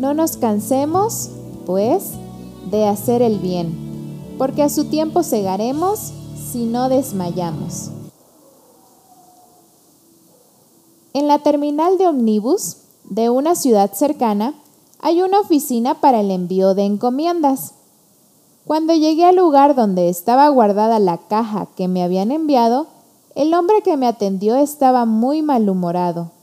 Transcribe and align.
No 0.00 0.14
nos 0.14 0.38
cansemos, 0.38 1.28
pues, 1.66 2.12
de 2.70 2.86
hacer 2.86 3.20
el 3.20 3.38
bien, 3.38 4.34
porque 4.38 4.62
a 4.62 4.70
su 4.70 4.86
tiempo 4.86 5.22
cegaremos 5.22 6.12
si 6.50 6.64
no 6.64 6.88
desmayamos. 6.88 7.90
En 11.12 11.28
la 11.28 11.40
terminal 11.40 11.98
de 11.98 12.08
ómnibus 12.08 12.78
de 13.10 13.28
una 13.28 13.54
ciudad 13.54 13.92
cercana 13.92 14.54
hay 15.00 15.20
una 15.20 15.38
oficina 15.38 16.00
para 16.00 16.20
el 16.20 16.30
envío 16.30 16.72
de 16.74 16.86
encomiendas. 16.86 17.74
Cuando 18.64 18.94
llegué 18.94 19.26
al 19.26 19.36
lugar 19.36 19.74
donde 19.74 20.08
estaba 20.08 20.48
guardada 20.48 20.98
la 20.98 21.18
caja 21.18 21.66
que 21.76 21.88
me 21.88 22.02
habían 22.02 22.32
enviado, 22.32 22.86
el 23.34 23.52
hombre 23.52 23.82
que 23.82 23.98
me 23.98 24.06
atendió 24.06 24.56
estaba 24.56 25.04
muy 25.04 25.42
malhumorado. 25.42 26.39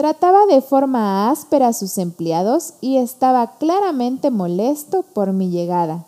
Trataba 0.00 0.46
de 0.46 0.62
forma 0.62 1.28
áspera 1.28 1.68
a 1.68 1.72
sus 1.74 1.98
empleados 1.98 2.72
y 2.80 2.96
estaba 2.96 3.58
claramente 3.58 4.30
molesto 4.30 5.02
por 5.02 5.34
mi 5.34 5.50
llegada. 5.50 6.06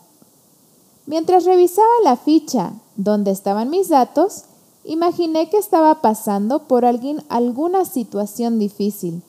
Mientras 1.05 1.45
revisaba 1.45 1.87
la 2.03 2.17
ficha 2.17 2.73
donde 2.97 3.33
estaban 3.33 3.69
mis 3.69 3.91
datos, 3.91 4.45
imaginé 4.85 5.51
que 5.51 5.59
estaba 5.59 6.01
pasando 6.01 6.61
por 6.61 6.87
alguien, 6.87 7.23
alguna 7.29 7.85
situación 7.85 8.59
difícil 8.59 9.21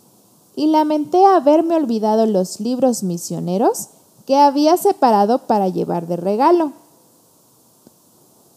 y 0.55 0.67
lamenté 0.67 1.25
haberme 1.25 1.75
olvidado 1.75 2.25
los 2.25 2.61
libros 2.61 3.03
misioneros 3.03 3.89
que 4.25 4.37
había 4.37 4.77
separado 4.77 5.39
para 5.39 5.67
llevar 5.67 6.07
de 6.07 6.15
regalo. 6.15 6.71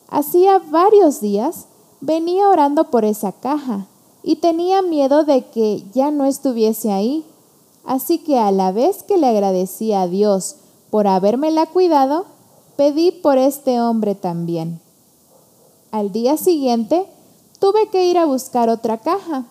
Hacía 0.09 0.61
varios 0.71 1.21
días 1.21 1.67
venía 2.01 2.49
orando 2.49 2.93
por 2.93 3.05
esa 3.05 3.33
caja 3.33 3.89
y 4.27 4.37
tenía 4.37 4.83
miedo 4.83 5.23
de 5.23 5.45
que 5.47 5.85
ya 5.95 6.11
no 6.11 6.25
estuviese 6.25 6.91
ahí. 6.91 7.25
Así 7.85 8.19
que 8.19 8.41
a 8.41 8.51
la 8.51 8.73
vez 8.73 9.05
que 9.05 9.19
le 9.19 9.29
agradecía 9.29 10.03
a 10.03 10.09
Dios 10.09 10.57
por 10.91 11.07
habérmela 11.07 11.67
cuidado, 11.67 12.27
pedí 12.77 13.13
por 13.13 13.39
este 13.39 13.81
hombre 13.81 14.17
también. 14.17 14.81
Al 15.93 16.11
día 16.11 16.37
siguiente 16.37 17.07
tuve 17.61 17.89
que 17.89 18.07
ir 18.11 18.19
a 18.19 18.25
buscar 18.25 18.69
otra 18.69 18.99
caja. 18.99 19.45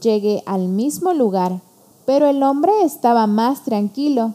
Llegué 0.00 0.44
al 0.46 0.68
mismo 0.68 1.12
lugar, 1.12 1.60
pero 2.06 2.28
el 2.28 2.44
hombre 2.44 2.84
estaba 2.84 3.26
más 3.26 3.64
tranquilo. 3.64 4.34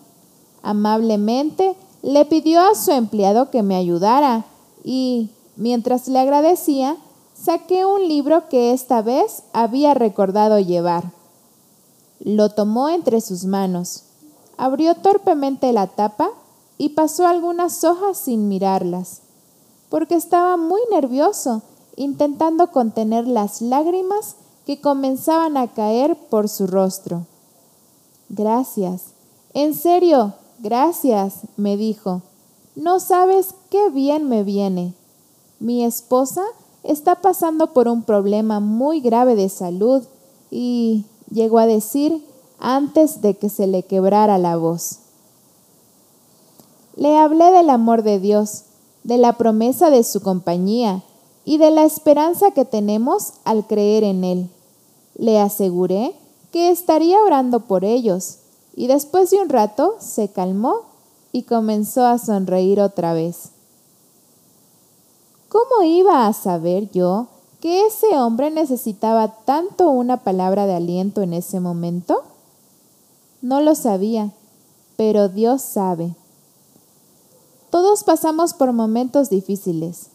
Amablemente 0.62 1.78
le 2.02 2.26
pidió 2.26 2.60
a 2.60 2.76
su 2.76 2.92
empleado 2.92 3.50
que 3.50 3.64
me 3.64 3.78
ayudara 3.78 4.44
y, 4.84 5.30
mientras 5.56 6.10
le 6.10 6.20
agradecía, 6.20 6.98
saqué 7.42 7.86
un 7.86 8.08
libro 8.08 8.50
que 8.50 8.72
esta 8.72 9.02
vez 9.02 9.44
había 9.54 9.94
recordado 9.94 10.60
llevar. 10.60 11.12
Lo 12.20 12.50
tomó 12.50 12.90
entre 12.90 13.22
sus 13.22 13.46
manos, 13.46 14.04
abrió 14.58 14.96
torpemente 14.96 15.72
la 15.72 15.88
tapa 15.88 16.30
y 16.78 16.90
pasó 16.90 17.28
algunas 17.28 17.84
hojas 17.84 18.18
sin 18.18 18.48
mirarlas, 18.48 19.22
porque 19.90 20.16
estaba 20.16 20.58
muy 20.58 20.82
nervioso, 20.92 21.62
intentando 21.96 22.72
contener 22.72 23.28
las 23.28 23.62
lágrimas 23.62 24.36
que 24.66 24.82
comenzaban 24.82 25.58
a 25.58 25.68
caer 25.68 26.18
por 26.30 26.50
su 26.50 26.68
rostro. 26.68 27.26
Gracias, 28.30 29.14
en 29.54 29.74
serio, 29.74 30.34
gracias, 30.60 31.42
me 31.56 31.78
dijo. 31.78 32.22
No 32.76 33.00
sabes 33.00 33.56
qué 33.70 33.90
bien 33.90 34.28
me 34.28 34.44
viene. 34.44 34.94
Mi 35.60 35.84
esposa 35.84 36.44
está 36.88 37.16
pasando 37.16 37.74
por 37.74 37.88
un 37.88 38.04
problema 38.04 38.60
muy 38.60 39.02
grave 39.02 39.36
de 39.36 39.50
salud 39.50 40.04
y 40.50 41.06
llegó 41.30 41.60
a 41.60 41.68
decir 41.68 42.26
antes 42.60 43.22
de 43.22 43.36
que 43.36 43.50
se 43.50 43.68
le 43.68 43.84
quebrara 43.84 44.38
la 44.38 44.56
voz. 44.56 45.00
Le 46.96 47.18
hablé 47.18 47.52
del 47.52 47.70
amor 47.70 48.04
de 48.04 48.20
Dios, 48.20 48.64
de 49.04 49.18
la 49.18 49.34
promesa 49.34 49.90
de 49.90 50.04
su 50.04 50.22
compañía 50.22 51.04
y 51.46 51.58
de 51.58 51.72
la 51.72 51.84
esperanza 51.84 52.52
que 52.52 52.66
tenemos 52.66 53.34
al 53.44 53.68
creer 53.68 54.04
en 54.04 54.24
Él. 54.24 54.50
Le 55.16 55.40
aseguré 55.40 56.16
que 56.52 56.72
estaría 56.72 57.22
orando 57.22 57.60
por 57.62 57.84
ellos 57.84 58.38
y 58.76 58.88
después 58.88 59.30
de 59.30 59.38
un 59.38 59.50
rato 59.50 59.96
se 60.00 60.30
calmó 60.30 60.82
y 61.32 61.44
comenzó 61.44 62.06
a 62.06 62.18
sonreír 62.18 62.80
otra 62.80 63.14
vez. 63.14 63.50
¿Cómo 65.50 65.84
iba 65.84 66.28
a 66.28 66.34
saber 66.34 66.92
yo 66.92 67.28
que 67.62 67.86
ese 67.86 68.18
hombre 68.18 68.52
necesitaba 68.52 69.30
tanto 69.46 69.90
una 69.90 70.18
palabra 70.18 70.66
de 70.68 70.76
aliento 70.76 71.22
en 71.22 71.34
ese 71.34 71.62
momento? 71.62 72.24
No 73.42 73.62
lo 73.62 73.74
sabía, 73.74 74.32
pero 74.98 75.30
Dios 75.30 75.62
sabe. 75.62 76.16
Todos 77.70 78.04
pasamos 78.04 78.54
por 78.54 78.74
momentos 78.74 79.30
difíciles. 79.30 80.08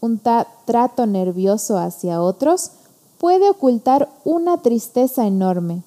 Un 0.00 0.20
trato 0.66 1.06
nervioso 1.06 1.78
hacia 1.78 2.20
otros 2.20 2.72
puede 3.18 3.48
ocultar 3.48 4.10
una 4.24 4.58
tristeza 4.58 5.26
enorme. 5.26 5.82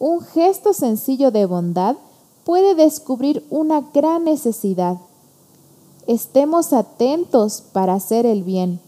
Un 0.00 0.22
gesto 0.22 0.72
sencillo 0.72 1.30
de 1.30 1.46
bondad 1.46 1.94
puede 2.44 2.74
descubrir 2.74 3.46
una 3.50 3.80
gran 3.92 4.24
necesidad 4.24 4.98
estemos 6.08 6.72
atentos 6.72 7.62
para 7.72 7.92
hacer 7.92 8.26
el 8.26 8.42
bien. 8.42 8.80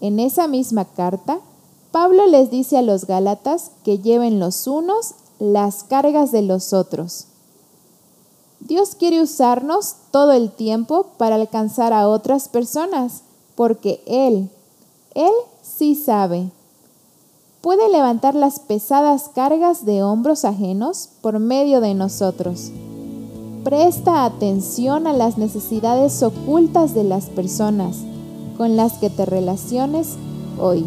En 0.00 0.20
esa 0.20 0.46
misma 0.46 0.84
carta, 0.84 1.40
Pablo 1.90 2.26
les 2.26 2.50
dice 2.50 2.76
a 2.76 2.82
los 2.82 3.06
Gálatas 3.06 3.72
que 3.84 3.98
lleven 3.98 4.38
los 4.38 4.66
unos 4.66 5.14
las 5.38 5.82
cargas 5.82 6.30
de 6.30 6.42
los 6.42 6.72
otros. 6.72 7.26
Dios 8.60 8.94
quiere 8.94 9.20
usarnos 9.20 9.96
todo 10.12 10.32
el 10.32 10.52
tiempo 10.52 11.06
para 11.16 11.34
alcanzar 11.34 11.92
a 11.92 12.06
otras 12.06 12.48
personas, 12.48 13.22
porque 13.56 14.02
Él, 14.06 14.50
Él 15.14 15.32
sí 15.62 15.94
sabe. 15.96 16.50
Puede 17.62 17.88
levantar 17.88 18.34
las 18.34 18.60
pesadas 18.60 19.30
cargas 19.34 19.84
de 19.84 20.02
hombros 20.02 20.44
ajenos 20.44 21.08
por 21.22 21.38
medio 21.38 21.80
de 21.80 21.94
nosotros. 21.94 22.70
Presta 23.64 24.24
atención 24.24 25.06
a 25.06 25.12
las 25.12 25.38
necesidades 25.38 26.20
ocultas 26.24 26.94
de 26.94 27.04
las 27.04 27.26
personas 27.26 27.98
con 28.56 28.76
las 28.76 28.94
que 28.94 29.08
te 29.08 29.24
relaciones 29.24 30.16
hoy. 30.58 30.84